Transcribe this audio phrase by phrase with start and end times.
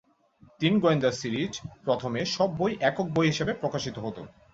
[0.61, 1.53] তিন গোয়েন্দা সিরিজ
[1.85, 4.17] প্রথমে সব বই একক বই হিসেবে প্রকাশিত হত।